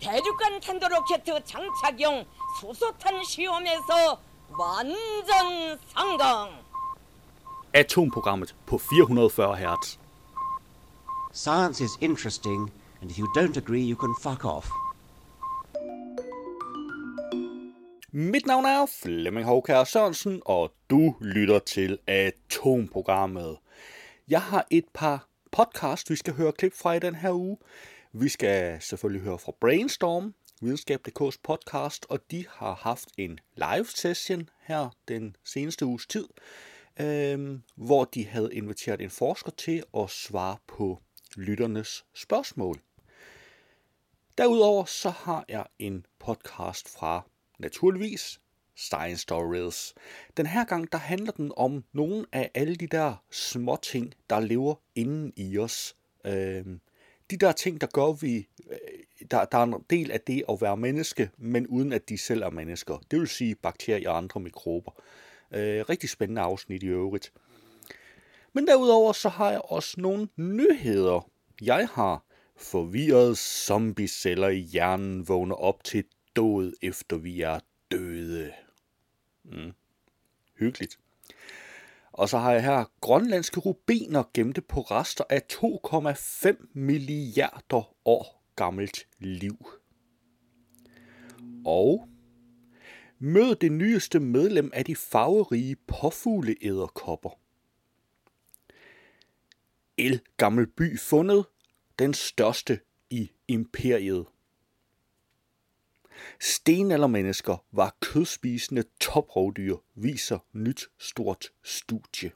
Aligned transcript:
대륙간 0.00 0.60
탄도 0.60 0.88
로켓 0.88 1.24
장착용 1.24 2.24
수소탄 2.60 3.22
시험에서 3.24 4.20
완전 4.58 5.78
성공. 5.94 6.50
Atomprogrammet 7.72 8.54
på 8.66 8.78
440 8.78 9.54
Hz. 9.56 9.98
Science 11.32 11.80
is 11.80 11.96
interesting, 12.00 12.70
and 13.00 13.10
if 13.10 13.18
you 13.18 13.28
don't 13.36 13.56
agree, 13.56 13.82
you 13.82 13.96
can 13.96 14.14
fuck 14.20 14.44
off. 14.44 14.68
Mit 18.12 18.46
navn 18.46 18.64
er 18.64 18.86
Flemming 18.86 19.46
Hovkær 19.46 19.84
Sørensen, 19.84 20.42
og 20.44 20.72
du 20.90 21.14
lytter 21.20 21.58
til 21.58 21.98
Atomprogrammet. 22.06 23.56
Jeg 24.28 24.42
har 24.42 24.66
et 24.70 24.84
par 24.94 25.26
podcast, 25.52 26.10
vi 26.10 26.16
skal 26.16 26.34
høre 26.34 26.52
klip 26.52 26.74
fra 26.76 26.92
i 26.92 26.98
den 26.98 27.14
her 27.14 27.32
uge. 27.32 27.56
Vi 28.17 28.29
skal 28.29 28.81
selvfølgelig 28.81 29.21
høre 29.21 29.39
fra 29.39 29.51
Brainstorm, 29.61 30.35
videnskab.dk's 30.61 31.37
podcast, 31.43 32.05
og 32.09 32.31
de 32.31 32.45
har 32.49 32.73
haft 32.73 33.09
en 33.17 33.39
live 33.55 33.85
session 33.85 34.49
her 34.61 34.89
den 35.07 35.35
seneste 35.43 35.85
uges 35.85 36.07
tid, 36.07 36.27
øh, 36.99 37.59
hvor 37.75 38.05
de 38.05 38.25
havde 38.25 38.53
inviteret 38.53 39.01
en 39.01 39.09
forsker 39.09 39.51
til 39.51 39.83
at 39.97 40.09
svare 40.09 40.57
på 40.67 41.01
lytternes 41.35 42.05
spørgsmål. 42.13 42.81
Derudover 44.37 44.85
så 44.85 45.09
har 45.09 45.45
jeg 45.49 45.65
en 45.79 46.05
podcast 46.19 46.89
fra 46.89 47.21
naturligvis 47.59 48.41
Science 48.75 49.21
Stories. 49.21 49.93
Den 50.37 50.45
her 50.45 50.65
gang 50.65 50.91
der 50.91 50.97
handler 50.97 51.31
den 51.31 51.51
om 51.57 51.83
nogle 51.93 52.25
af 52.31 52.51
alle 52.53 52.75
de 52.75 52.87
der 52.87 53.23
små 53.31 53.77
ting, 53.81 54.13
der 54.29 54.39
lever 54.39 54.75
inden 54.95 55.33
i 55.35 55.57
os. 55.57 55.95
Øh, 56.25 56.65
de 57.31 57.37
der 57.37 57.51
ting, 57.51 57.81
der 57.81 57.87
gør 57.87 58.13
vi, 58.13 58.47
øh, 58.69 58.77
der, 59.31 59.45
der 59.45 59.57
er 59.57 59.63
en 59.63 59.85
del 59.89 60.11
af 60.11 60.21
det 60.21 60.43
at 60.49 60.61
være 60.61 60.77
menneske, 60.77 61.29
men 61.37 61.67
uden 61.67 61.93
at 61.93 62.09
de 62.09 62.17
selv 62.17 62.41
er 62.41 62.49
mennesker. 62.49 62.97
Det 63.11 63.19
vil 63.19 63.27
sige 63.27 63.55
bakterier 63.55 64.09
og 64.09 64.17
andre 64.17 64.39
mikrober. 64.39 64.91
Øh, 65.51 65.89
rigtig 65.89 66.09
spændende 66.09 66.41
afsnit 66.41 66.83
i 66.83 66.87
øvrigt. 66.87 67.33
Men 68.53 68.67
derudover 68.67 69.13
så 69.13 69.29
har 69.29 69.51
jeg 69.51 69.61
også 69.63 70.01
nogle 70.01 70.27
nyheder. 70.35 71.29
Jeg 71.61 71.87
har 71.93 72.23
forvirrede 72.55 73.35
zombieceller 73.35 74.47
i 74.47 74.59
hjernen 74.59 75.27
vågner 75.27 75.55
op 75.55 75.83
til 75.83 76.03
død, 76.35 76.73
efter 76.81 77.17
vi 77.17 77.41
er 77.41 77.59
døde. 77.91 78.53
Mm. 79.43 79.71
Hyggeligt. 80.59 80.99
Og 82.15 82.29
så 82.29 82.37
har 82.37 82.51
jeg 82.51 82.63
her 82.63 82.85
grønlandske 83.01 83.59
rubiner 83.59 84.23
gemte 84.33 84.61
på 84.61 84.81
rester 84.81 85.23
af 85.29 85.41
2,5 85.53 86.67
milliarder 86.73 87.95
år 88.05 88.43
gammelt 88.55 89.07
liv. 89.19 89.67
Og 91.65 92.09
mød 93.19 93.55
det 93.55 93.71
nyeste 93.71 94.19
medlem 94.19 94.71
af 94.73 94.85
de 94.85 94.95
farverige 94.95 95.75
påfugleæderkopper. 95.75 97.39
El 99.97 100.21
Gammel 100.37 100.67
By 100.67 100.99
fundet, 100.99 101.45
den 101.99 102.13
største 102.13 102.79
i 103.09 103.31
imperiet. 103.47 104.25
Stenaldermennesker 106.39 107.65
var 107.71 107.95
kødspisende 108.01 108.83
toprovdyr, 108.99 109.75
viser 109.95 110.39
nyt 110.53 110.89
stort 110.97 111.51
studie. 111.63 112.31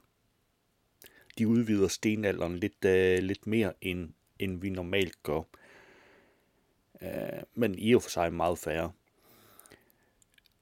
De 1.38 1.48
udvider 1.48 1.88
stenalderen 1.88 2.56
lidt, 2.58 2.84
uh, 2.84 3.24
lidt 3.24 3.46
mere, 3.46 3.72
end, 3.80 4.12
end 4.38 4.60
vi 4.60 4.70
normalt 4.70 5.22
gør. 5.22 5.42
Uh, 7.02 7.42
men 7.54 7.78
i 7.78 7.94
og 7.94 8.02
for 8.02 8.10
sig 8.10 8.32
meget 8.32 8.58
færre. 8.58 8.92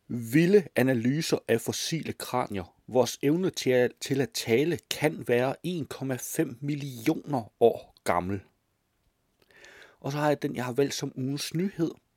Vilde 0.08 0.68
analyser 0.76 1.38
af 1.48 1.60
fossile 1.60 2.12
kranier. 2.12 2.74
Vores 2.86 3.18
evne 3.22 3.50
til 3.50 3.70
at, 3.70 3.92
til 4.00 4.20
at 4.20 4.30
tale 4.30 4.78
kan 4.90 5.28
være 5.28 5.56
1,5 5.66 6.56
millioner 6.60 7.52
år 7.60 7.94
gammel. 8.04 8.40
Og 10.00 10.12
så 10.12 10.18
har 10.18 10.28
jeg 10.28 10.42
den, 10.42 10.56
jeg 10.56 10.64
har 10.64 10.72
valgt 10.72 10.94
som 10.94 11.12
ugens 11.16 11.54
nyhed– 11.54 11.90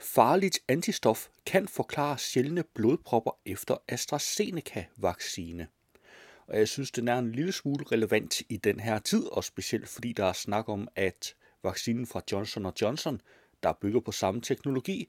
Farligt 0.00 0.60
antistof 0.68 1.28
kan 1.46 1.68
forklare 1.68 2.18
sjældne 2.18 2.64
blodpropper 2.74 3.38
efter 3.46 3.76
AstraZeneca-vaccine. 3.88 5.66
Og 6.46 6.58
jeg 6.58 6.68
synes, 6.68 6.90
den 6.90 7.08
er 7.08 7.18
en 7.18 7.32
lille 7.32 7.52
smule 7.52 7.84
relevant 7.92 8.42
i 8.48 8.56
den 8.56 8.80
her 8.80 8.98
tid, 8.98 9.26
og 9.26 9.44
specielt 9.44 9.88
fordi 9.88 10.12
der 10.12 10.24
er 10.24 10.32
snak 10.32 10.68
om, 10.68 10.88
at 10.96 11.34
vaccinen 11.62 12.06
fra 12.06 12.20
Johnson 12.32 12.72
Johnson, 12.82 13.20
der 13.62 13.72
bygger 13.72 14.00
på 14.00 14.12
samme 14.12 14.40
teknologi, 14.40 15.08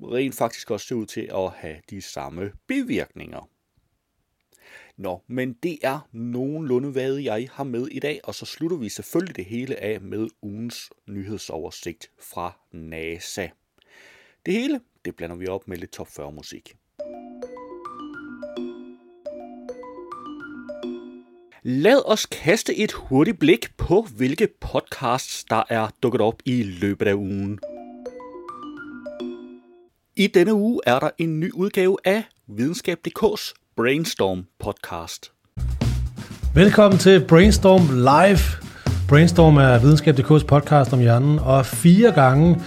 rent 0.00 0.34
faktisk 0.34 0.70
også 0.70 0.86
ser 0.86 0.94
ud 0.94 1.06
til 1.06 1.30
at 1.34 1.50
have 1.50 1.76
de 1.90 2.02
samme 2.02 2.52
bivirkninger. 2.66 3.48
Nå, 4.96 5.22
men 5.26 5.52
det 5.52 5.78
er 5.82 6.08
nogenlunde, 6.12 6.90
hvad 6.90 7.14
jeg 7.14 7.48
har 7.52 7.64
med 7.64 7.86
i 7.86 7.98
dag, 7.98 8.20
og 8.24 8.34
så 8.34 8.46
slutter 8.46 8.76
vi 8.76 8.88
selvfølgelig 8.88 9.36
det 9.36 9.44
hele 9.44 9.76
af 9.76 10.00
med 10.00 10.28
ugens 10.42 10.90
nyhedsoversigt 11.06 12.10
fra 12.18 12.58
NASA. 12.72 13.48
Det 14.46 14.54
hele, 14.54 14.80
det 15.04 15.16
blander 15.16 15.36
vi 15.36 15.48
op 15.48 15.68
med 15.68 15.76
lidt 15.76 15.92
top 15.92 16.08
40 16.08 16.32
musik. 16.32 16.76
Lad 21.62 22.02
os 22.10 22.26
kaste 22.26 22.76
et 22.76 22.92
hurtigt 22.92 23.38
blik 23.38 23.76
på, 23.76 24.06
hvilke 24.16 24.48
podcasts, 24.60 25.44
der 25.44 25.62
er 25.68 25.88
dukket 26.02 26.20
op 26.20 26.42
i 26.44 26.62
løbet 26.62 27.06
af 27.06 27.14
ugen. 27.14 27.58
I 30.16 30.26
denne 30.26 30.54
uge 30.54 30.80
er 30.86 30.98
der 31.00 31.10
en 31.18 31.40
ny 31.40 31.52
udgave 31.52 31.96
af 32.04 32.24
Videnskab.dk's 32.46 33.54
Brainstorm 33.76 34.46
podcast. 34.58 35.32
Velkommen 36.54 36.98
til 36.98 37.26
Brainstorm 37.28 37.82
Live. 37.98 38.63
Brainstorm 39.08 39.56
er 39.56 39.78
Videnskab.dk's 39.78 40.44
podcast 40.44 40.92
om 40.92 41.00
hjernen, 41.00 41.38
og 41.38 41.66
fire 41.66 42.12
gange 42.12 42.60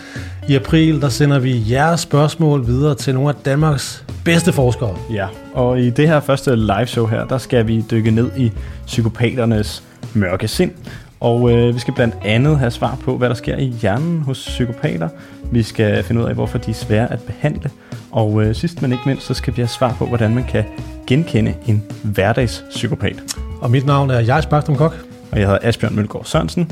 i 0.49 0.55
april, 0.55 1.01
der 1.01 1.09
sender 1.09 1.39
vi 1.39 1.63
jeres 1.71 1.99
spørgsmål 1.99 2.67
videre 2.67 2.95
til 2.95 3.13
nogle 3.13 3.29
af 3.29 3.35
Danmarks 3.45 4.05
bedste 4.25 4.53
forskere. 4.53 4.95
Ja, 5.11 5.27
og 5.53 5.81
i 5.81 5.89
det 5.89 6.07
her 6.07 6.19
første 6.19 6.55
live 6.55 6.87
show 6.87 7.05
her, 7.05 7.25
der 7.25 7.37
skal 7.37 7.67
vi 7.67 7.85
dykke 7.91 8.11
ned 8.11 8.31
i 8.37 8.51
psykopaternes 8.85 9.83
mørke 10.13 10.47
sind. 10.47 10.71
Og 11.19 11.51
øh, 11.51 11.75
vi 11.75 11.79
skal 11.79 11.93
blandt 11.93 12.15
andet 12.25 12.59
have 12.59 12.71
svar 12.71 12.97
på, 13.03 13.17
hvad 13.17 13.29
der 13.29 13.35
sker 13.35 13.57
i 13.57 13.65
hjernen 13.65 14.21
hos 14.21 14.37
psykopater. 14.37 15.09
Vi 15.51 15.63
skal 15.63 16.03
finde 16.03 16.21
ud 16.21 16.27
af, 16.27 16.33
hvorfor 16.33 16.57
de 16.57 16.71
er 16.71 16.75
svære 16.75 17.11
at 17.11 17.19
behandle. 17.19 17.69
Og 18.11 18.43
øh, 18.43 18.55
sidst 18.55 18.81
men 18.81 18.91
ikke 18.91 19.03
mindst, 19.05 19.25
så 19.25 19.33
skal 19.33 19.55
vi 19.55 19.61
have 19.61 19.67
svar 19.67 19.95
på, 19.97 20.05
hvordan 20.05 20.35
man 20.35 20.43
kan 20.43 20.63
genkende 21.07 21.53
en 21.67 21.83
hverdagspsykopat. 22.03 23.23
Og 23.61 23.71
mit 23.71 23.85
navn 23.85 24.09
er 24.09 24.19
Jais 24.19 24.45
Bakstrøm 24.45 24.75
Kok. 24.75 25.06
Og 25.31 25.39
jeg 25.39 25.47
hedder 25.47 25.59
Asbjørn 25.61 25.95
Mølgaard 25.95 26.25
Sørensen. 26.25 26.71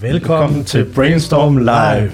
Velkommen, 0.00 0.12
Velkommen 0.12 0.64
til 0.64 0.92
Brainstorm 0.94 1.56
Live. 1.56 2.12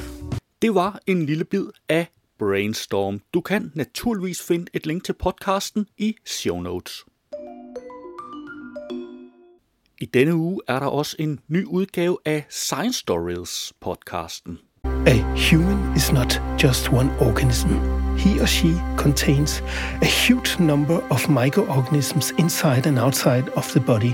Det 0.62 0.74
var 0.74 1.00
en 1.06 1.26
lille 1.26 1.44
bid 1.44 1.66
af 1.88 2.06
Brainstorm. 2.38 3.20
Du 3.34 3.41
kan 3.41 3.72
naturligvis 3.74 4.42
finde 4.48 4.66
et 4.74 4.86
link 4.86 5.04
til 5.04 5.12
podcasten 5.12 5.86
i 5.98 6.16
show 6.26 6.60
notes. 6.60 7.04
I 10.00 10.04
denne 10.14 10.34
uge 10.34 10.60
er 10.69 10.78
der 10.78 10.86
også 10.86 11.16
en 11.19 11.38
ny 11.48 11.64
udgave 11.64 12.19
af 12.24 12.46
Science 12.50 12.98
Stories 12.98 13.72
podcasten. 13.80 14.58
A 15.06 15.16
human 15.50 15.96
is 15.96 16.12
not 16.12 16.42
just 16.62 16.92
one 16.92 17.10
organism. 17.20 17.69
He 18.19 18.40
or 18.42 18.46
she 18.46 18.69
contains 18.96 19.62
a 20.02 20.06
huge 20.26 20.62
number 20.64 20.98
of 21.10 21.28
microorganisms 21.28 22.32
inside 22.38 22.86
and 22.86 22.98
outside 22.98 23.44
of 23.56 23.64
the 23.64 23.80
body. 23.80 24.12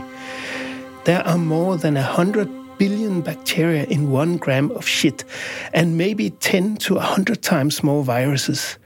There 1.07 1.25
are 1.25 1.39
more 1.39 1.77
than 1.77 1.97
a 1.97 2.03
hundred 2.03 2.49
billion 2.79 3.21
bacteria 3.21 3.85
in 3.85 4.11
one 4.11 4.39
gram 4.39 4.73
of 4.73 4.89
shit, 4.89 5.23
and 5.73 5.97
maybe 5.97 6.31
10 6.31 6.79
to 6.79 6.95
100 6.95 7.43
times 7.43 7.85
more 7.85 8.03
viruses. 8.03 8.77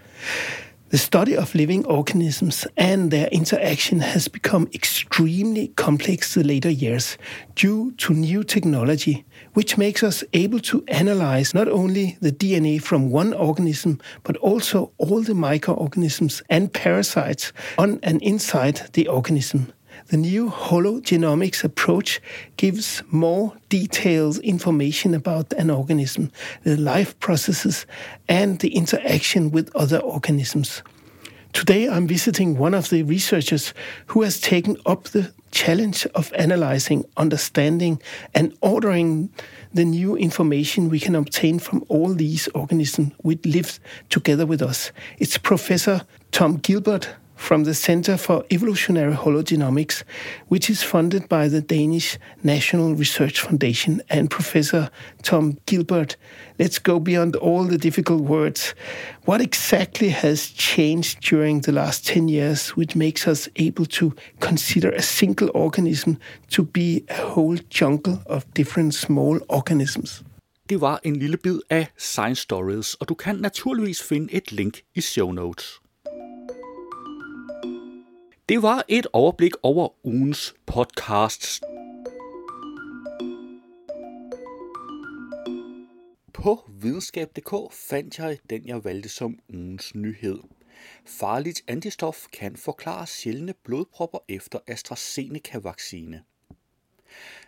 The 0.91 0.99
study 0.99 1.35
of 1.35 1.55
living 1.55 1.87
organisms 1.87 2.67
and 2.77 3.11
their 3.11 3.29
interaction 3.29 4.01
has 4.01 4.29
become 4.29 4.69
extremely 4.75 5.69
complex 5.69 6.35
the 6.35 6.45
later 6.45 6.69
years 6.69 7.17
due 7.55 7.93
to 7.93 8.13
new 8.13 8.45
technology, 8.45 9.25
which 9.55 9.79
makes 9.79 10.03
us 10.03 10.23
able 10.35 10.61
to 10.61 10.85
analyze 10.89 11.55
not 11.55 11.69
only 11.69 12.19
the 12.21 12.33
DNA 12.33 12.83
from 12.83 13.11
one 13.11 13.33
organism, 13.33 13.99
but 14.25 14.37
also 14.39 14.93
all 14.99 15.23
the 15.23 15.33
microorganisms 15.33 16.43
and 16.51 16.71
parasites 16.71 17.55
on 17.79 17.99
and 18.03 18.21
inside 18.21 18.91
the 18.93 19.09
organism. 19.09 19.73
The 20.11 20.17
new 20.17 20.51
hologenomics 20.51 21.63
approach 21.63 22.21
gives 22.57 23.01
more 23.13 23.53
detailed 23.69 24.39
information 24.39 25.15
about 25.15 25.53
an 25.53 25.71
organism, 25.71 26.33
the 26.65 26.77
life 26.77 27.17
processes, 27.21 27.87
and 28.29 28.59
the 28.59 28.75
interaction 28.75 29.53
with 29.53 29.71
other 29.77 29.99
organisms. 29.99 30.83
Today, 31.53 31.89
I'm 31.89 32.09
visiting 32.09 32.59
one 32.59 32.75
of 32.75 32.91
the 32.91 33.05
researchers 33.05 33.73
who 34.07 34.23
has 34.23 34.41
taken 34.41 34.77
up 34.85 35.05
the 35.05 35.33
challenge 35.53 36.07
of 36.17 36.33
analyzing, 36.33 37.05
understanding, 37.17 38.03
and 38.35 38.53
ordering 38.63 39.31
the 39.73 39.85
new 39.85 40.17
information 40.17 40.89
we 40.89 40.99
can 40.99 41.15
obtain 41.15 41.61
from 41.61 41.85
all 41.87 42.15
these 42.15 42.49
organisms 42.49 43.13
which 43.19 43.47
live 43.47 43.79
together 44.09 44.45
with 44.45 44.61
us. 44.61 44.91
It's 45.19 45.39
Professor 45.39 46.03
Tom 46.33 46.57
Gilbert 46.57 47.11
from 47.41 47.65
the 47.65 47.75
Center 47.75 48.17
for 48.19 48.45
Evolutionary 48.51 49.15
Hologenomics, 49.15 50.05
which 50.49 50.69
is 50.71 50.83
funded 50.83 51.29
by 51.29 51.49
the 51.49 51.63
Danish 51.63 52.19
National 52.45 52.95
Research 52.95 53.41
Foundation 53.41 54.03
and 54.11 54.31
Professor 54.31 54.91
Tom 55.23 55.57
Gilbert. 55.67 56.17
Let's 56.59 56.79
go 56.79 57.01
beyond 57.01 57.37
all 57.37 57.65
the 57.65 57.79
difficult 57.79 58.21
words. 58.21 58.75
What 59.25 59.41
exactly 59.41 60.11
has 60.11 60.51
changed 60.51 61.21
during 61.31 61.63
the 61.63 61.73
last 61.73 62.07
10 62.07 62.29
years 62.29 62.77
which 62.77 62.95
makes 62.95 63.27
us 63.27 63.49
able 63.57 63.87
to 63.87 64.15
consider 64.41 64.91
a 64.91 65.03
single 65.03 65.51
organism 65.55 66.19
to 66.51 66.63
be 66.63 67.05
a 67.09 67.15
whole 67.15 67.57
jungle 67.71 68.19
of 68.27 68.45
different 68.55 68.95
small 68.95 69.41
organisms? 69.49 70.23
Det 70.69 70.81
var 70.81 71.01
en 71.05 71.17
lille 71.17 71.37
bid 71.37 71.61
af 71.71 71.87
Science 71.99 72.43
Stories, 72.43 72.95
og 72.95 73.09
du 73.09 73.15
kan 73.15 73.37
naturligvis 73.37 74.03
finde 74.03 74.35
et 74.35 74.53
link 74.53 74.81
i 74.95 75.01
show 75.01 75.33
notes. 75.33 75.80
Det 78.51 78.63
var 78.63 78.85
et 78.89 79.07
overblik 79.13 79.53
over 79.63 80.07
ugens 80.07 80.55
podcasts. 80.67 81.61
På 86.33 86.65
videnskab.dk 86.69 87.73
fandt 87.73 88.19
jeg 88.19 88.39
den, 88.51 88.67
jeg 88.67 88.85
valgte 88.85 89.09
som 89.09 89.39
ugens 89.49 89.95
nyhed. 89.95 90.39
Farligt 91.07 91.63
antistof 91.69 92.27
kan 92.33 92.57
forklare 92.57 93.07
sjældne 93.07 93.55
blodpropper 93.65 94.19
efter 94.29 94.59
AstraZeneca-vaccine. 94.67 96.23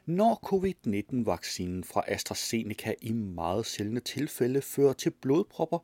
Når 0.07 0.41
covid-19-vaccinen 0.43 1.85
fra 1.85 2.05
AstraZeneca 2.09 2.95
i 3.01 3.13
meget 3.13 3.67
sjældne 3.67 4.01
tilfælde 4.01 4.63
fører 4.63 4.93
til 4.93 5.11
blodpropper, 5.11 5.79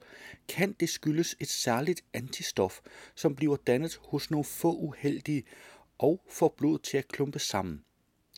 kan 0.49 0.73
det 0.81 0.89
skyldes 0.89 1.37
et 1.41 1.49
særligt 1.49 2.05
antistof, 2.13 2.81
som 3.15 3.35
bliver 3.35 3.57
dannet 3.57 4.01
hos 4.09 4.31
nogle 4.31 4.45
få 4.45 4.73
uheldige 4.73 5.45
og 5.99 6.25
får 6.31 6.55
blodet 6.57 6.83
til 6.83 6.99
at 6.99 7.09
klumpe 7.09 7.39
sammen. 7.39 7.85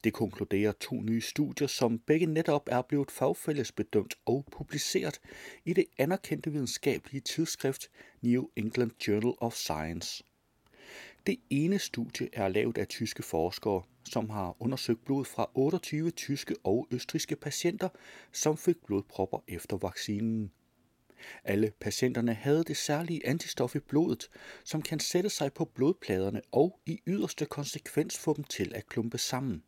Det 0.05 0.13
konkluderer 0.13 0.73
to 0.73 1.01
nye 1.01 1.21
studier, 1.21 1.69
som 1.69 1.99
begge 1.99 2.27
netop 2.27 2.69
er 2.71 2.83
blevet 2.83 3.11
fagfællesbedømt 3.11 4.15
og 4.27 4.45
publiceret 4.53 5.21
i 5.65 5.73
det 5.73 5.85
anerkendte 5.99 6.53
videnskabelige 6.53 7.21
tidsskrift 7.21 7.91
New 8.23 8.45
England 8.57 8.91
Journal 9.09 9.35
of 9.39 9.55
Science. 9.55 10.25
Det 11.27 11.37
ene 11.51 11.79
studie 11.79 12.29
er 12.33 12.49
lavet 12.49 12.79
af 12.79 12.89
tyske 12.89 13.23
forskere, 13.23 13.83
som 14.05 14.31
har 14.31 14.57
undersøgt 14.61 15.05
blod 15.05 15.25
fra 15.25 15.51
28 15.55 16.11
tyske 16.11 16.57
og 16.65 16.89
østriske 16.91 17.37
patienter, 17.37 17.89
som 18.33 18.57
fik 18.57 18.77
blodpropper 18.87 19.39
efter 19.49 19.77
vaccinen. 19.77 20.51
Alle 21.45 21.73
patienterne 21.81 22.35
havde 22.35 22.65
det 22.65 22.77
særlige 22.77 23.27
antistof 23.27 23.75
i 23.75 23.79
blodet, 23.79 24.29
som 24.65 24.83
kan 24.83 25.01
sætte 25.01 25.31
sig 25.31 25.53
på 25.53 25.65
blodpladerne 25.65 26.43
og 26.53 26.81
i 26.87 26.99
yderste 27.07 27.47
konsekvens 27.47 28.19
få 28.19 28.35
dem 28.37 28.45
til 28.45 28.75
at 28.75 28.87
klumpe 28.87 29.19
sammen. 29.19 29.63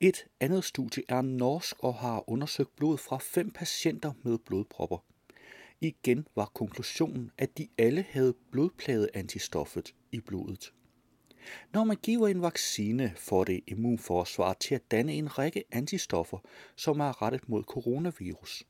Et 0.00 0.26
andet 0.40 0.64
studie 0.64 1.02
er 1.08 1.22
norsk 1.22 1.76
og 1.78 1.94
har 1.94 2.30
undersøgt 2.30 2.76
blod 2.76 2.98
fra 2.98 3.18
fem 3.18 3.50
patienter 3.50 4.12
med 4.22 4.38
blodpropper. 4.38 5.04
Igen 5.80 6.26
var 6.34 6.50
konklusionen, 6.54 7.30
at 7.38 7.58
de 7.58 7.68
alle 7.78 8.04
havde 8.10 8.34
blodpladeantistoffet 8.50 9.94
i 10.12 10.20
blodet. 10.20 10.72
Når 11.72 11.84
man 11.84 11.96
giver 12.02 12.28
en 12.28 12.42
vaccine, 12.42 13.12
får 13.16 13.44
det 13.44 13.60
immunforsvar 13.66 14.52
til 14.52 14.74
at 14.74 14.90
danne 14.90 15.14
en 15.14 15.38
række 15.38 15.64
antistoffer, 15.72 16.38
som 16.76 17.00
er 17.00 17.22
rettet 17.22 17.48
mod 17.48 17.62
coronavirus. 17.62 18.64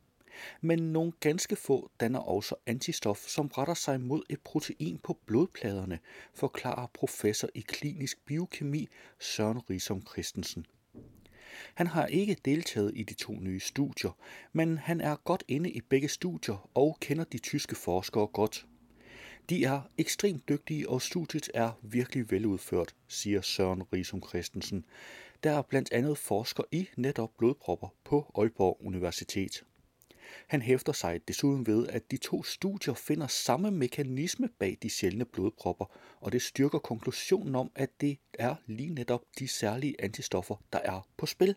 Men 0.61 0.79
nogle 0.79 1.12
ganske 1.21 1.56
få 1.56 1.91
danner 2.00 2.19
også 2.19 2.55
antistof, 2.67 3.19
som 3.19 3.47
retter 3.47 3.75
sig 3.75 4.00
mod 4.00 4.23
et 4.29 4.41
protein 4.41 4.99
på 4.99 5.19
blodpladerne, 5.27 5.99
forklarer 6.35 6.87
professor 6.94 7.49
i 7.55 7.61
klinisk 7.61 8.27
biokemi 8.27 8.89
Søren 9.21 9.59
Risom 9.71 10.06
Christensen. 10.06 10.67
Han 11.75 11.87
har 11.87 12.06
ikke 12.06 12.37
deltaget 12.44 12.93
i 12.94 13.03
de 13.03 13.15
to 13.15 13.33
nye 13.33 13.61
studier, 13.61 14.17
men 14.53 14.79
han 14.79 15.00
er 15.00 15.17
godt 15.17 15.44
inde 15.49 15.71
i 15.71 15.81
begge 15.81 16.09
studier 16.09 16.71
og 16.75 16.97
kender 17.00 17.25
de 17.25 17.39
tyske 17.39 17.75
forskere 17.75 18.27
godt. 18.27 18.67
De 19.49 19.65
er 19.65 19.81
ekstremt 19.99 20.49
dygtige, 20.49 20.89
og 20.89 21.03
studiet 21.03 21.50
er 21.55 21.71
virkelig 21.83 22.31
veludført, 22.31 22.94
siger 23.09 23.41
Søren 23.41 23.83
Risum 23.93 24.23
Christensen, 24.29 24.85
der 25.43 25.62
blandt 25.62 25.93
andet 25.93 26.19
forsker 26.19 26.62
i 26.73 26.89
netop 26.97 27.31
blodpropper 27.39 27.89
på 28.05 28.33
Aalborg 28.35 28.79
Universitet. 28.81 29.65
Han 30.47 30.62
hæfter 30.62 30.93
sig 30.93 31.29
desuden 31.29 31.67
ved, 31.67 31.89
at 31.89 32.11
de 32.11 32.17
to 32.17 32.43
studier 32.43 32.94
finder 32.94 33.27
samme 33.27 33.71
mekanisme 33.71 34.49
bag 34.59 34.79
de 34.83 34.91
sjældne 34.91 35.25
blodpropper, 35.25 35.85
og 36.21 36.33
det 36.33 36.43
styrker 36.43 36.79
konklusionen 36.79 37.55
om, 37.55 37.71
at 37.75 38.00
det 38.00 38.19
er 38.35 38.55
lige 38.67 38.94
netop 38.94 39.23
de 39.39 39.49
særlige 39.49 39.94
antistoffer, 39.99 40.56
der 40.73 40.79
er 40.79 41.09
på 41.17 41.27
spil. 41.27 41.56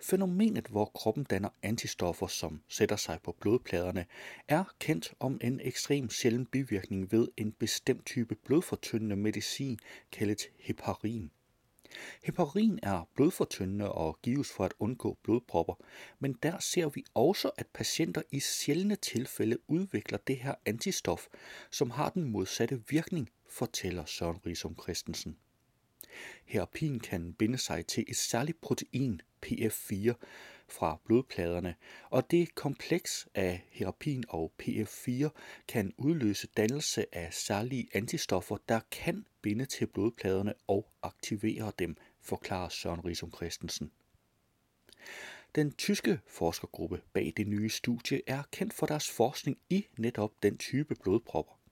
Fænomenet, 0.00 0.66
hvor 0.66 0.84
kroppen 0.84 1.24
danner 1.24 1.48
antistoffer, 1.62 2.26
som 2.26 2.60
sætter 2.68 2.96
sig 2.96 3.18
på 3.22 3.36
blodpladerne, 3.40 4.06
er 4.48 4.64
kendt 4.78 5.14
om 5.20 5.40
en 5.42 5.60
ekstrem 5.64 6.10
sjælden 6.10 6.46
bivirkning 6.46 7.12
ved 7.12 7.28
en 7.36 7.52
bestemt 7.52 8.06
type 8.06 8.34
blodfortyndende 8.34 9.16
medicin, 9.16 9.78
kaldet 10.12 10.42
heparin. 10.58 11.30
Heparin 12.22 12.78
er 12.82 13.08
blodfortyndende 13.14 13.92
og 13.92 14.18
gives 14.22 14.52
for 14.52 14.64
at 14.64 14.74
undgå 14.78 15.18
blodpropper, 15.22 15.74
men 16.18 16.32
der 16.42 16.58
ser 16.58 16.88
vi 16.88 17.04
også, 17.14 17.50
at 17.56 17.66
patienter 17.66 18.22
i 18.30 18.40
sjældne 18.40 18.96
tilfælde 18.96 19.58
udvikler 19.68 20.18
det 20.18 20.36
her 20.36 20.54
antistof, 20.66 21.26
som 21.70 21.90
har 21.90 22.10
den 22.10 22.24
modsatte 22.24 22.82
virkning, 22.88 23.30
fortæller 23.48 24.04
Søren 24.04 24.46
Risom 24.46 24.76
Christensen. 24.82 25.36
Herapin 26.44 27.00
kan 27.00 27.32
binde 27.32 27.58
sig 27.58 27.86
til 27.86 28.04
et 28.08 28.16
særligt 28.16 28.60
protein, 28.60 29.20
PF4, 29.46 30.14
fra 30.68 31.00
blodpladerne, 31.04 31.74
og 32.10 32.30
det 32.30 32.54
kompleks 32.54 33.28
af 33.34 33.66
herapin 33.70 34.24
og 34.28 34.52
PF4 34.62 35.28
kan 35.68 35.92
udløse 35.96 36.48
dannelse 36.56 37.14
af 37.14 37.34
særlige 37.34 37.88
antistoffer, 37.92 38.56
der 38.68 38.80
kan 38.90 39.26
binde 39.42 39.64
til 39.64 39.86
blodpladerne 39.86 40.54
og 40.66 40.88
aktivere 41.02 41.72
dem, 41.78 41.96
forklarer 42.20 42.68
Søren 42.68 43.04
Risum 43.04 43.32
Christensen. 43.36 43.90
Den 45.54 45.72
tyske 45.72 46.20
forskergruppe 46.26 47.00
bag 47.12 47.32
det 47.36 47.46
nye 47.48 47.68
studie 47.68 48.20
er 48.26 48.42
kendt 48.52 48.74
for 48.74 48.86
deres 48.86 49.10
forskning 49.10 49.58
i 49.70 49.86
netop 49.98 50.32
den 50.42 50.58
type 50.58 50.94
blodpropper. 50.94 51.63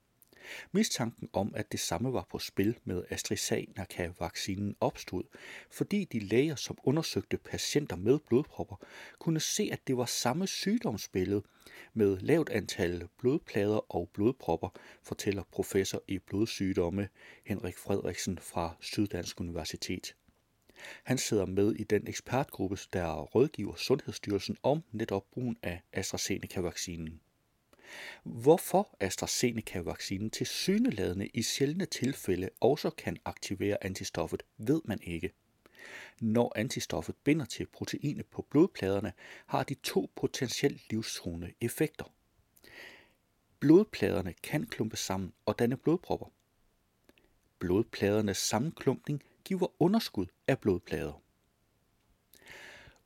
Mistanken 0.72 1.28
om, 1.32 1.52
at 1.56 1.72
det 1.72 1.80
samme 1.80 2.12
var 2.12 2.26
på 2.30 2.38
spil 2.38 2.78
med 2.84 3.04
AstraZeneca-vaccinen 3.10 4.76
opstod, 4.80 5.22
fordi 5.70 6.04
de 6.04 6.18
læger, 6.18 6.54
som 6.54 6.78
undersøgte 6.84 7.38
patienter 7.38 7.96
med 7.96 8.18
blodpropper, 8.18 8.76
kunne 9.18 9.40
se, 9.40 9.68
at 9.72 9.86
det 9.86 9.96
var 9.96 10.06
samme 10.06 10.46
sygdomsbillede 10.46 11.42
med 11.94 12.18
lavt 12.18 12.48
antal 12.48 13.08
blodplader 13.18 13.94
og 13.94 14.10
blodpropper, 14.12 14.68
fortæller 15.02 15.42
professor 15.52 16.02
i 16.08 16.18
blodsygdomme 16.18 17.08
Henrik 17.46 17.76
Frederiksen 17.76 18.38
fra 18.38 18.76
Syddansk 18.80 19.40
Universitet. 19.40 20.14
Han 21.04 21.18
sidder 21.18 21.46
med 21.46 21.72
i 21.72 21.84
den 21.84 22.08
ekspertgruppe, 22.08 22.78
der 22.92 23.20
rådgiver 23.20 23.74
Sundhedsstyrelsen 23.74 24.56
om 24.62 24.82
netop 24.92 25.30
brugen 25.32 25.56
af 25.62 25.82
AstraZeneca-vaccinen. 25.92 27.20
Hvorfor 28.22 28.96
AstraZeneca-vaccinen 29.00 30.30
til 30.30 30.46
syneladende 30.46 31.26
i 31.26 31.42
sjældne 31.42 31.86
tilfælde 31.86 32.50
også 32.60 32.90
kan 32.90 33.16
aktivere 33.24 33.84
antistoffet, 33.84 34.42
ved 34.58 34.80
man 34.84 34.98
ikke. 35.02 35.32
Når 36.20 36.52
antistoffet 36.56 37.16
binder 37.24 37.44
til 37.44 37.66
proteinet 37.66 38.26
på 38.26 38.46
blodpladerne, 38.50 39.12
har 39.46 39.62
de 39.62 39.74
to 39.74 40.10
potentielt 40.16 40.90
livstruende 40.90 41.52
effekter. 41.60 42.04
Blodpladerne 43.60 44.32
kan 44.32 44.66
klumpe 44.66 44.96
sammen 44.96 45.32
og 45.46 45.58
danne 45.58 45.76
blodpropper. 45.76 46.26
Blodpladernes 47.58 48.38
sammenklumpning 48.38 49.22
giver 49.44 49.82
underskud 49.82 50.26
af 50.48 50.58
blodplader. 50.58 51.22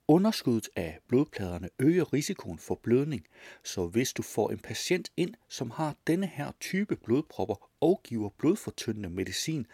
Underskuddet 0.08 0.68
af 0.76 0.98
blodpladerne 1.08 1.68
øger 1.78 2.12
risikoen 2.12 2.58
for 2.58 2.74
blødning, 2.74 3.26
så 3.64 3.86
hvis 3.86 4.12
du 4.12 4.22
får 4.22 4.50
en 4.50 4.58
patient 4.58 5.12
ind, 5.16 5.34
som 5.48 5.70
har 5.70 5.96
denne 6.06 6.26
her 6.26 6.52
type 6.60 6.96
blodpropper 6.96 7.70
og 7.80 8.00
giver 8.04 8.28
blodfortyndende 8.28 9.10
medicin, 9.10 9.66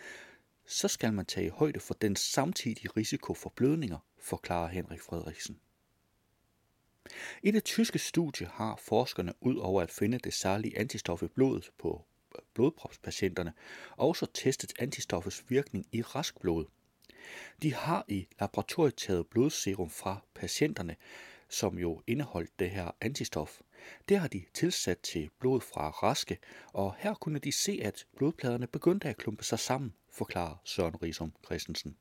så 0.67 0.89
skal 0.89 1.13
man 1.13 1.27
tage 1.27 1.51
højde 1.51 1.81
for 1.81 1.95
den 1.95 2.17
samtidige 2.17 2.89
risiko 2.97 3.35
for 3.35 3.53
blødninger, 3.57 3.99
forklarer 4.21 4.69
Henrik 4.69 5.01
Frederiksen. 5.01 5.61
I 7.43 7.51
det 7.51 7.65
tyske 7.65 7.99
studie 7.99 8.47
har 8.47 8.77
forskerne 8.77 9.33
ud 9.41 9.57
over 9.57 9.83
at 9.83 9.91
finde 9.91 10.19
det 10.19 10.35
særlige 10.35 10.79
antistof 10.79 11.23
i 11.23 11.27
blodet 11.27 11.71
på 11.79 12.05
blodpropspatienterne 12.55 13.53
også 13.97 14.27
testet 14.35 14.73
antistoffets 14.79 15.45
virkning 15.49 15.87
i 15.93 16.03
rask 16.03 16.41
blod. 16.41 16.65
De 17.63 17.75
har 17.75 18.05
i 18.09 18.27
laboratoriet 18.41 18.95
taget 18.95 19.27
blodserum 19.27 19.91
fra 19.91 20.21
patienterne, 20.35 20.97
som 21.49 21.79
jo 21.79 22.03
indeholdt 22.07 22.59
det 22.59 22.71
her 22.71 22.91
antistof. 23.01 23.61
Det 24.09 24.19
har 24.19 24.29
de 24.29 24.45
tilsat 24.55 24.99
til 24.99 25.31
blod 25.39 25.61
fra 25.61 25.91
raske, 25.91 26.39
og 26.73 26.95
her 26.99 27.15
kunne 27.15 27.39
de 27.39 27.53
se, 27.53 27.81
at 27.83 28.07
blodpladerne 28.17 28.67
begyndte 28.67 29.09
at 29.09 29.17
klumpe 29.17 29.45
sig 29.45 29.59
sammen, 29.59 29.95
forklarer 30.11 30.57
Søren 30.65 31.03
Rigsom 31.03 31.33
Christensen. 31.45 31.97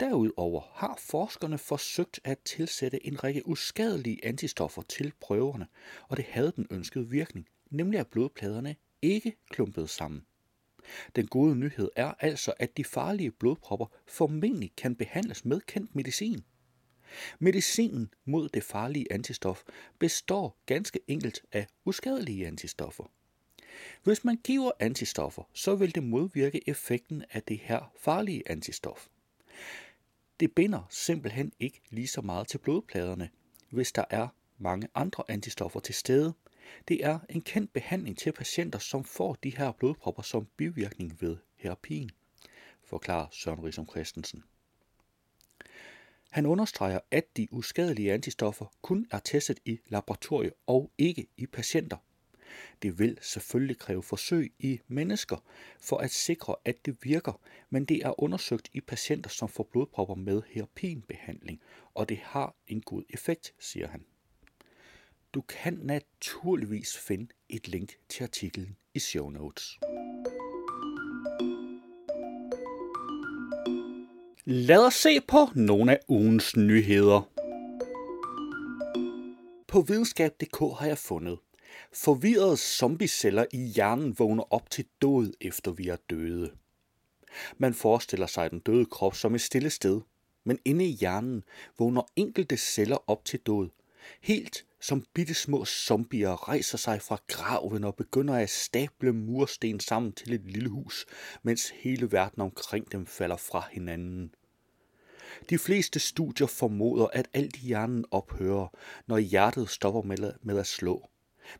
Derudover 0.00 0.62
har 0.74 0.98
forskerne 1.00 1.58
forsøgt 1.58 2.20
at 2.24 2.38
tilsætte 2.38 3.06
en 3.06 3.24
række 3.24 3.46
uskadelige 3.48 4.24
antistoffer 4.24 4.82
til 4.82 5.12
prøverne, 5.20 5.66
og 6.08 6.16
det 6.16 6.24
havde 6.24 6.52
den 6.56 6.66
ønskede 6.70 7.08
virkning, 7.08 7.48
nemlig 7.70 8.00
at 8.00 8.06
blodpladerne 8.06 8.76
ikke 9.02 9.36
klumpede 9.50 9.88
sammen. 9.88 10.26
Den 11.16 11.26
gode 11.26 11.56
nyhed 11.56 11.88
er 11.96 12.14
altså, 12.20 12.54
at 12.58 12.76
de 12.76 12.84
farlige 12.84 13.30
blodpropper 13.30 13.86
formentlig 14.06 14.72
kan 14.76 14.96
behandles 14.96 15.44
med 15.44 15.60
kendt 15.60 15.94
medicin. 15.94 16.44
Medicinen 17.38 18.14
mod 18.24 18.48
det 18.48 18.64
farlige 18.64 19.12
antistof 19.12 19.62
består 19.98 20.56
ganske 20.66 21.00
enkelt 21.08 21.42
af 21.52 21.66
uskadelige 21.84 22.46
antistoffer. 22.46 23.04
Hvis 24.02 24.24
man 24.24 24.36
giver 24.44 24.70
antistoffer, 24.80 25.42
så 25.52 25.74
vil 25.74 25.94
det 25.94 26.02
modvirke 26.02 26.68
effekten 26.68 27.24
af 27.30 27.42
det 27.42 27.58
her 27.58 27.92
farlige 28.00 28.50
antistof. 28.50 29.06
Det 30.40 30.52
binder 30.52 30.86
simpelthen 30.90 31.52
ikke 31.60 31.80
lige 31.90 32.08
så 32.08 32.20
meget 32.20 32.48
til 32.48 32.58
blodpladerne, 32.58 33.30
hvis 33.70 33.92
der 33.92 34.04
er 34.10 34.28
mange 34.58 34.88
andre 34.94 35.24
antistoffer 35.28 35.80
til 35.80 35.94
stede. 35.94 36.34
Det 36.88 37.04
er 37.04 37.18
en 37.28 37.42
kendt 37.42 37.72
behandling 37.72 38.18
til 38.18 38.32
patienter, 38.32 38.78
som 38.78 39.04
får 39.04 39.34
de 39.34 39.56
her 39.56 39.72
blodpropper 39.72 40.22
som 40.22 40.46
bivirkning 40.56 41.18
ved 41.20 41.36
herapien, 41.56 42.10
forklarer 42.84 43.26
Søren 43.30 43.64
Risom 43.64 43.88
Christensen. 43.88 44.44
Han 46.30 46.46
understreger, 46.46 47.00
at 47.10 47.36
de 47.36 47.48
uskadelige 47.50 48.12
antistoffer 48.12 48.66
kun 48.82 49.06
er 49.10 49.18
testet 49.18 49.58
i 49.64 49.78
laboratorier 49.88 50.50
og 50.66 50.90
ikke 50.98 51.26
i 51.36 51.46
patienter. 51.46 51.96
Det 52.82 52.98
vil 52.98 53.18
selvfølgelig 53.20 53.78
kræve 53.78 54.02
forsøg 54.02 54.52
i 54.58 54.80
mennesker 54.88 55.36
for 55.80 55.98
at 55.98 56.10
sikre, 56.10 56.56
at 56.64 56.86
det 56.86 56.96
virker, 57.02 57.40
men 57.70 57.84
det 57.84 57.96
er 57.96 58.22
undersøgt 58.22 58.70
i 58.74 58.80
patienter, 58.80 59.30
som 59.30 59.48
får 59.48 59.68
blodpropper 59.72 60.14
med 60.14 60.42
herpinbehandling, 60.48 61.60
og 61.94 62.08
det 62.08 62.18
har 62.18 62.54
en 62.68 62.80
god 62.80 63.02
effekt, 63.10 63.54
siger 63.58 63.88
han. 63.88 64.04
Du 65.36 65.42
kan 65.42 65.78
naturligvis 65.82 66.96
finde 66.96 67.26
et 67.48 67.68
link 67.68 67.92
til 68.08 68.22
artiklen 68.22 68.76
i 68.94 68.98
show 68.98 69.30
notes. 69.30 69.78
Lad 74.44 74.86
os 74.86 74.94
se 74.94 75.20
på 75.20 75.36
nogle 75.54 75.92
af 75.92 75.98
ugens 76.08 76.56
nyheder. 76.56 77.30
På 79.68 79.80
videnskab.dk 79.80 80.58
har 80.78 80.86
jeg 80.86 80.98
fundet, 80.98 81.38
Forvirrede 81.92 82.56
zombieceller 82.56 83.44
i 83.52 83.58
hjernen 83.58 84.18
vågner 84.18 84.52
op 84.52 84.70
til 84.70 84.84
død, 85.02 85.32
efter 85.40 85.72
vi 85.72 85.88
er 85.88 85.96
døde. 86.10 86.52
Man 87.58 87.74
forestiller 87.74 88.26
sig 88.26 88.50
den 88.50 88.60
døde 88.60 88.86
krop 88.86 89.14
som 89.14 89.34
et 89.34 89.40
stille 89.40 89.70
sted, 89.70 90.00
men 90.44 90.58
inde 90.64 90.84
i 90.84 90.92
hjernen 90.92 91.44
vågner 91.78 92.02
enkelte 92.16 92.56
celler 92.56 93.10
op 93.10 93.24
til 93.24 93.40
død, 93.40 93.68
helt 94.20 94.65
som 94.80 95.04
bitte 95.14 95.34
små 95.34 95.64
zombier 95.64 96.48
rejser 96.48 96.78
sig 96.78 97.02
fra 97.02 97.18
graven 97.28 97.84
og 97.84 97.96
begynder 97.96 98.34
at 98.34 98.50
stable 98.50 99.12
mursten 99.12 99.80
sammen 99.80 100.12
til 100.12 100.32
et 100.32 100.50
lille 100.50 100.68
hus, 100.68 101.06
mens 101.42 101.70
hele 101.70 102.12
verden 102.12 102.42
omkring 102.42 102.92
dem 102.92 103.06
falder 103.06 103.36
fra 103.36 103.64
hinanden. 103.72 104.34
De 105.50 105.58
fleste 105.58 106.00
studier 106.00 106.46
formoder, 106.46 107.06
at 107.12 107.28
alt 107.32 107.56
i 107.56 107.60
hjernen 107.60 108.04
ophører, 108.10 108.68
når 109.06 109.18
hjertet 109.18 109.70
stopper 109.70 110.02
med 110.42 110.58
at 110.58 110.66
slå. 110.66 111.10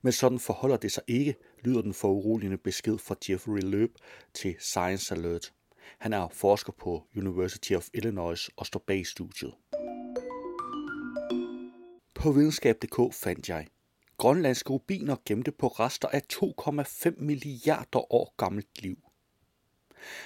Men 0.02 0.12
sådan 0.12 0.38
forholder 0.38 0.76
det 0.76 0.92
sig 0.92 1.02
ikke, 1.06 1.34
lyder 1.62 1.82
den 1.82 1.94
foruroligende 1.94 2.58
besked 2.58 2.98
fra 2.98 3.14
Jeffrey 3.28 3.60
Loeb 3.60 3.90
til 4.34 4.56
Science 4.60 5.14
Alert. 5.14 5.52
Han 5.98 6.12
er 6.12 6.28
forsker 6.28 6.72
på 6.72 7.04
University 7.16 7.72
of 7.72 7.88
Illinois 7.94 8.50
og 8.56 8.66
står 8.66 8.84
bag 8.86 9.06
studiet. 9.06 9.54
På 12.26 12.32
videnskab.dk 12.32 13.14
fandt 13.14 13.48
jeg, 13.48 13.66
grønlandske 14.16 14.70
rubiner 14.70 15.16
gemte 15.24 15.52
på 15.52 15.68
rester 15.68 16.08
af 16.08 16.22
2,5 16.32 17.22
milliarder 17.24 18.12
år 18.12 18.34
gammelt 18.36 18.82
liv. 18.82 18.98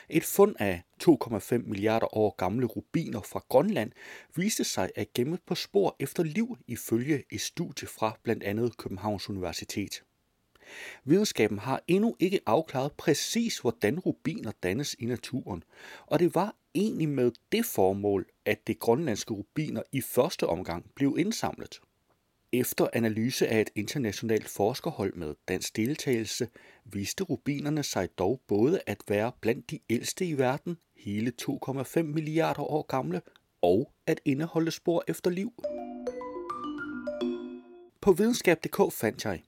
Et 0.09 0.25
fund 0.25 0.57
af 0.59 0.83
2,5 1.03 1.59
milliarder 1.59 2.17
år 2.17 2.35
gamle 2.37 2.67
rubiner 2.67 3.21
fra 3.21 3.45
Grønland 3.49 3.93
viste 4.35 4.65
sig 4.65 4.91
at 4.97 5.13
gemme 5.13 5.39
på 5.47 5.55
spor 5.55 5.97
efter 5.99 6.23
liv 6.23 6.59
ifølge 6.67 7.25
et 7.31 7.41
studie 7.41 7.89
fra 7.89 8.19
blandt 8.23 8.43
andet 8.43 8.77
Københavns 8.77 9.31
Universitet. 9.31 10.03
Videnskaben 11.05 11.59
har 11.59 11.83
endnu 11.89 12.17
ikke 12.19 12.41
afklaret 12.47 12.93
præcis, 12.93 13.59
hvordan 13.59 13.99
rubiner 13.99 14.53
dannes 14.63 14.97
i 14.99 15.05
naturen, 15.05 15.65
og 16.07 16.19
det 16.19 16.35
var 16.35 16.55
egentlig 16.75 17.09
med 17.09 17.33
det 17.53 17.65
formål, 17.65 18.27
at 18.45 18.67
det 18.67 18.79
grønlandske 18.79 19.35
rubiner 19.35 19.83
i 19.93 20.01
første 20.01 20.47
omgang 20.47 20.91
blev 20.95 21.17
indsamlet. 21.19 21.81
Efter 22.53 22.89
analyse 22.93 23.49
af 23.49 23.61
et 23.61 23.71
internationalt 23.75 24.49
forskerhold 24.49 25.15
med 25.15 25.35
dansk 25.49 25.77
deltagelse, 25.77 26.49
viste 26.85 27.25
rubinerne 27.25 27.83
sig 27.83 28.09
dog 28.19 28.41
både 28.49 28.81
at 28.87 29.03
være 29.09 29.33
blandt 29.41 29.71
de 29.71 29.79
ældste 29.91 30.27
i 30.27 30.39
verden, 30.39 30.77
hele 30.97 31.33
2,5 31.43 32.03
milliarder 32.03 32.63
år 32.63 32.83
gamle, 32.83 33.23
og 33.63 33.93
at 34.07 34.21
indeholde 34.25 34.71
spor 34.71 35.05
efter 35.09 35.31
liv. 35.31 35.53
På 38.01 38.13
videnskab.dk 38.13 38.93
fandt 38.93 39.25
jeg, 39.25 39.43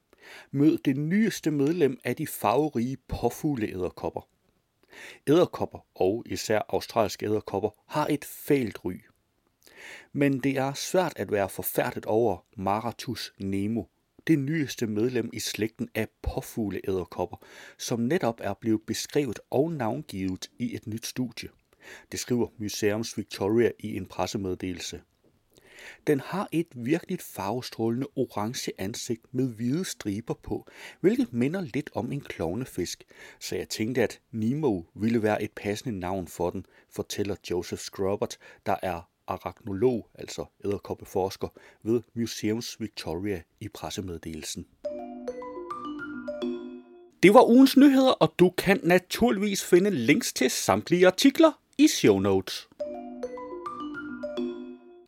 mød 0.50 0.78
det 0.78 0.96
nyeste 0.96 1.50
medlem 1.50 2.00
af 2.04 2.16
de 2.16 2.26
farverige 2.26 2.96
påfugleæderkopper. 3.08 4.28
Æderkopper, 5.26 5.86
og 5.94 6.24
især 6.26 6.62
australske 6.68 7.26
æderkopper, 7.26 7.70
har 7.86 8.06
et 8.06 8.24
fælt 8.24 8.84
ry. 8.84 9.11
Men 10.12 10.38
det 10.38 10.58
er 10.58 10.72
svært 10.72 11.12
at 11.16 11.32
være 11.32 11.48
forfærdet 11.48 12.06
over 12.06 12.44
Maratus 12.56 13.32
nemo, 13.38 13.84
det 14.26 14.38
nyeste 14.38 14.86
medlem 14.86 15.30
i 15.32 15.40
slægten 15.40 15.88
af 15.94 16.08
påfugleæderkopper, 16.22 17.36
som 17.78 18.00
netop 18.00 18.40
er 18.42 18.54
blevet 18.54 18.82
beskrevet 18.86 19.40
og 19.50 19.72
navngivet 19.72 20.50
i 20.58 20.74
et 20.74 20.86
nyt 20.86 21.06
studie. 21.06 21.48
Det 22.12 22.20
skriver 22.20 22.48
Museums 22.58 23.18
Victoria 23.18 23.70
i 23.78 23.96
en 23.96 24.06
pressemeddelelse. 24.06 25.00
Den 26.06 26.20
har 26.20 26.48
et 26.52 26.66
virkelig 26.74 27.20
farvestrålende 27.20 28.06
orange 28.16 28.72
ansigt 28.78 29.34
med 29.34 29.48
hvide 29.48 29.84
striber 29.84 30.34
på, 30.34 30.66
hvilket 31.00 31.32
minder 31.32 31.60
lidt 31.60 31.90
om 31.94 32.12
en 32.12 32.20
klovnefisk, 32.20 33.04
så 33.40 33.56
jeg 33.56 33.68
tænkte, 33.68 34.02
at 34.02 34.20
Nemo 34.30 34.82
ville 34.94 35.22
være 35.22 35.42
et 35.42 35.52
passende 35.56 35.98
navn 35.98 36.28
for 36.28 36.50
den, 36.50 36.66
fortæller 36.90 37.36
Joseph 37.50 37.80
Scrubbert, 37.80 38.36
der 38.66 38.76
er 38.82 39.11
arachnolog, 39.32 40.08
altså 40.14 40.44
æderkoppeforsker, 40.64 41.48
ved 41.82 42.02
Museums 42.14 42.80
Victoria 42.80 43.42
i 43.60 43.68
pressemeddelelsen. 43.68 44.66
Det 47.22 47.34
var 47.34 47.50
ugens 47.50 47.76
nyheder, 47.76 48.10
og 48.10 48.34
du 48.38 48.50
kan 48.50 48.80
naturligvis 48.82 49.64
finde 49.64 49.90
links 49.90 50.32
til 50.32 50.50
samtlige 50.50 51.06
artikler 51.06 51.52
i 51.78 51.88
show 51.88 52.18
notes. 52.18 52.68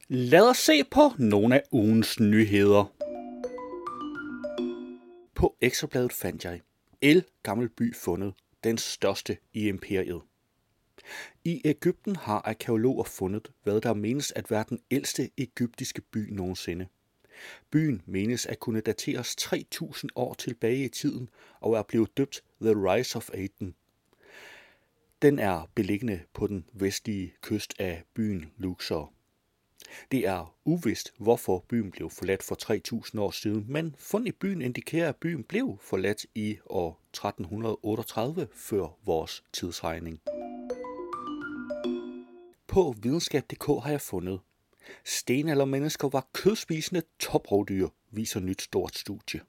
Lad 0.09 0.51
os 0.51 0.59
se 0.59 0.85
på 0.85 1.01
nogle 1.19 1.55
af 1.55 1.63
ugens 1.73 2.21
nyheder. 2.21 2.85
På 5.35 5.57
Ekstrabladet 5.61 6.13
fandt 6.13 6.45
jeg 6.45 6.61
El 7.03 7.25
Gammel 7.43 7.69
By 7.69 7.95
fundet, 7.97 8.35
den 8.65 8.79
største 8.79 9.37
i 9.53 9.69
imperiet. 9.69 10.21
I 11.45 11.61
Ægypten 11.65 12.17
har 12.17 12.39
arkeologer 12.45 13.05
fundet, 13.05 13.53
hvad 13.63 13.81
der 13.81 13.95
menes 13.95 14.33
at 14.33 14.51
være 14.51 14.65
den 14.69 14.81
ældste 14.91 15.31
egyptiske 15.39 16.01
by 16.01 16.31
nogensinde. 16.31 16.87
Byen 17.71 18.03
menes 18.07 18.47
at 18.47 18.61
kunne 18.61 18.81
dateres 18.81 19.37
3000 19.37 20.11
år 20.15 20.35
tilbage 20.35 20.85
i 20.85 20.89
tiden 20.89 21.29
og 21.61 21.75
er 21.75 21.83
blevet 21.83 22.17
døbt 22.17 22.43
The 22.61 22.75
Rise 22.75 23.17
of 23.17 23.31
Aden. 23.35 23.75
Den 25.23 25.39
er 25.39 25.71
beliggende 25.75 26.21
på 26.33 26.47
den 26.47 26.65
vestlige 26.73 27.35
kyst 27.43 27.75
af 27.79 28.03
byen 28.15 28.53
Luxor. 28.59 29.13
Det 30.13 30.27
er 30.27 30.55
uvist, 30.65 31.13
hvorfor 31.19 31.65
byen 31.69 31.91
blev 31.91 32.11
forladt 32.11 32.43
for 32.43 32.55
3000 32.55 33.23
år 33.23 33.31
siden, 33.31 33.65
men 33.69 33.95
fund 33.99 34.29
i 34.29 34.33
byen 34.33 34.63
indikerer, 34.63 35.09
at 35.09 35.17
byen 35.17 35.45
blev 35.45 35.79
forladt 35.83 36.27
i 36.35 36.59
år 36.67 37.01
1338 37.13 38.49
før 38.53 38.99
vores 39.05 39.45
tidsregning. 39.53 40.21
På 42.75 42.95
videnskab.dk 43.03 43.67
har 43.67 43.91
jeg 43.91 44.01
fundet, 44.01 44.41
Stenaldermennesker 45.05 46.09
var 46.09 46.29
kødspisende 46.33 47.03
toprovdyr, 47.19 47.89
viser 48.11 48.41
nyt 48.41 48.63
stort 48.63 48.97
studie. 48.97 49.41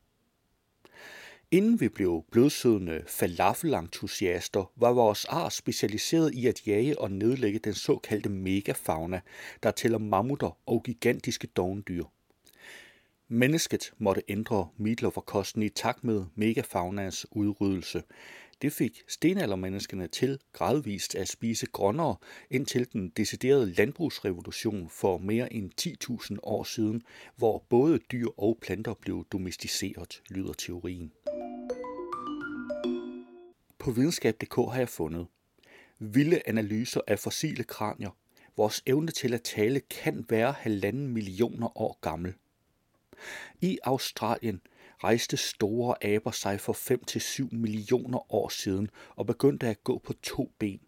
Inden 1.51 1.79
vi 1.79 1.89
blev 1.89 2.23
blødsødende 2.31 3.03
falafelentusiaster, 3.07 4.71
var 4.75 4.91
vores 4.91 5.25
art 5.25 5.53
specialiseret 5.53 6.33
i 6.33 6.47
at 6.47 6.67
jage 6.67 6.99
og 6.99 7.11
nedlægge 7.11 7.59
den 7.59 7.73
såkaldte 7.73 8.29
megafauna, 8.29 9.21
der 9.63 9.71
tæller 9.71 9.97
mammutter 9.97 10.57
og 10.65 10.83
gigantiske 10.83 11.47
dovendyr. 11.47 12.03
Mennesket 13.27 13.93
måtte 13.97 14.21
ændre 14.27 14.67
middeloverkosten 14.77 15.63
i 15.63 15.69
takt 15.69 16.03
med 16.03 16.25
megafaunas 16.35 17.25
udryddelse. 17.31 18.03
Det 18.65 18.73
fik 18.73 19.03
stenaldermenneskene 19.07 20.07
til 20.07 20.39
gradvist 20.53 21.15
at 21.15 21.27
spise 21.27 21.65
grønnere, 21.65 22.15
indtil 22.49 22.93
den 22.93 23.09
deciderede 23.09 23.73
landbrugsrevolution 23.73 24.89
for 24.89 25.17
mere 25.17 25.53
end 25.53 25.71
10.000 26.31 26.37
år 26.43 26.63
siden, 26.63 27.01
hvor 27.35 27.65
både 27.69 27.99
dyr 28.11 28.27
og 28.37 28.57
planter 28.61 28.93
blev 28.93 29.25
domesticeret, 29.31 30.21
lyder 30.29 30.53
teorien. 30.53 31.11
På 33.79 33.91
videnskab.dk 33.91 34.55
har 34.55 34.77
jeg 34.77 34.89
fundet 34.89 35.27
vilde 35.99 36.41
analyser 36.45 37.01
af 37.07 37.19
fossile 37.19 37.63
kranier. 37.63 38.17
Vores 38.57 38.83
evne 38.85 39.11
til 39.11 39.33
at 39.33 39.41
tale 39.43 39.79
kan 39.79 40.25
være 40.29 40.51
halvanden 40.51 41.07
millioner 41.07 41.81
år 41.81 41.99
gammel. 42.01 42.33
I 43.61 43.77
Australien 43.83 44.61
rejste 45.05 45.37
store 45.37 46.05
aber 46.05 46.31
sig 46.31 46.59
for 46.59 46.73
5-7 46.73 47.47
millioner 47.51 48.33
år 48.33 48.49
siden 48.49 48.89
og 49.15 49.25
begyndte 49.25 49.67
at 49.67 49.83
gå 49.83 49.97
på 49.97 50.13
to 50.13 50.51
ben. 50.59 50.79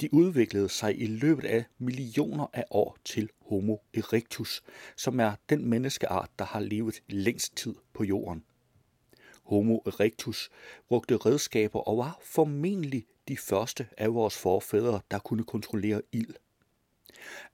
De 0.00 0.14
udviklede 0.14 0.68
sig 0.68 1.00
i 1.00 1.06
løbet 1.06 1.44
af 1.44 1.64
millioner 1.78 2.46
af 2.52 2.64
år 2.70 2.96
til 3.04 3.30
Homo 3.40 3.76
erectus, 3.94 4.62
som 4.96 5.20
er 5.20 5.32
den 5.48 5.64
menneskeart, 5.66 6.30
der 6.38 6.44
har 6.44 6.60
levet 6.60 7.02
længst 7.08 7.56
tid 7.56 7.74
på 7.94 8.04
jorden. 8.04 8.44
Homo 9.44 9.78
erectus 9.86 10.50
brugte 10.88 11.16
redskaber 11.16 11.80
og 11.80 11.98
var 11.98 12.18
formentlig 12.22 13.06
de 13.28 13.36
første 13.36 13.88
af 13.98 14.14
vores 14.14 14.38
forfædre, 14.38 15.00
der 15.10 15.18
kunne 15.18 15.44
kontrollere 15.44 16.02
ild. 16.12 16.34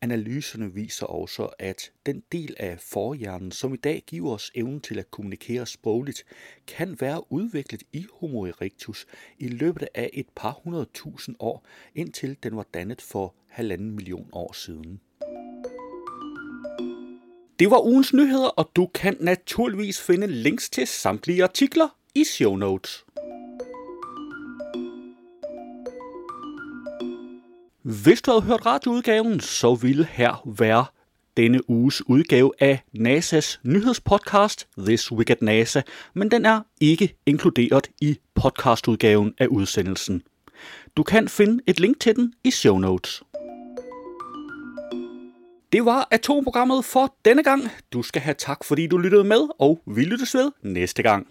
Analyserne 0.01 0.75
viser 0.75 1.07
også, 1.07 1.49
at 1.59 1.93
den 2.07 2.23
del 2.33 2.55
af 2.59 2.81
forhjernen, 2.81 3.53
som 3.53 3.75
i 3.75 3.77
dag 3.77 4.03
giver 4.07 4.31
os 4.31 4.51
evnen 4.55 4.81
til 4.81 4.99
at 4.99 5.11
kommunikere 5.11 5.67
sprogligt, 5.67 6.25
kan 6.67 6.97
være 7.01 7.33
udviklet 7.33 7.83
i 7.93 8.07
Homo 8.13 8.45
erectus 8.45 9.07
i 9.39 9.49
løbet 9.49 9.89
af 9.95 10.11
et 10.13 10.27
par 10.37 10.61
hundrede 10.65 10.87
tusind 10.95 11.37
år, 11.39 11.67
indtil 11.95 12.37
den 12.43 12.57
var 12.57 12.67
dannet 12.75 13.03
for 13.03 13.35
halvanden 13.49 13.91
million 13.91 14.29
år 14.33 14.53
siden. 14.53 15.01
Det 17.59 17.71
var 17.71 17.87
ugens 17.87 18.15
nyheder, 18.15 18.49
og 18.49 18.71
du 18.77 18.87
kan 18.87 19.17
naturligvis 19.21 20.01
finde 20.01 20.27
links 20.27 20.71
til 20.71 20.87
samtlige 20.87 21.43
artikler 21.43 21.89
i 22.15 22.25
show 22.25 22.57
notes. 22.57 23.05
Hvis 27.83 28.23
du 28.23 28.31
havde 28.31 28.43
hørt 28.43 28.67
radioudgaven, 28.67 29.41
så 29.41 29.75
ville 29.75 30.05
her 30.05 30.49
være 30.59 30.85
denne 31.37 31.71
uges 31.71 32.09
udgave 32.09 32.53
af 32.61 32.83
NASA's 32.99 33.61
nyhedspodcast 33.63 34.69
This 34.79 35.13
Week 35.13 35.31
at 35.31 35.43
NASA, 35.43 35.83
men 36.15 36.31
den 36.31 36.45
er 36.45 36.61
ikke 36.81 37.17
inkluderet 37.27 37.91
i 38.01 38.19
podcastudgaven 38.35 39.35
af 39.39 39.47
udsendelsen. 39.47 40.23
Du 40.97 41.03
kan 41.03 41.29
finde 41.29 41.63
et 41.67 41.81
link 41.81 42.01
til 42.01 42.17
den 42.17 42.35
i 42.45 42.51
show 42.51 42.79
notes. 42.79 43.23
Det 45.73 45.85
var 45.85 46.09
atomprogrammet 46.11 46.85
for 46.85 47.15
denne 47.25 47.43
gang. 47.43 47.63
Du 47.93 48.03
skal 48.03 48.23
have 48.23 48.35
tak, 48.39 48.65
fordi 48.65 48.87
du 48.87 48.99
lyttede 48.99 49.25
med, 49.25 49.49
og 49.59 49.81
vi 49.87 50.05
lyttes 50.05 50.35
ved 50.35 50.51
næste 50.63 51.03
gang. 51.03 51.27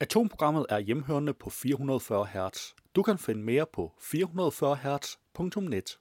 Atomprogrammet 0.00 0.66
er 0.68 0.78
hjemhørende 0.78 1.34
på 1.34 1.50
440 1.50 2.26
Hz. 2.26 2.74
Du 2.96 3.02
kan 3.02 3.18
finde 3.18 3.42
mere 3.42 3.66
på 3.72 3.92
440hz.net. 4.00 5.98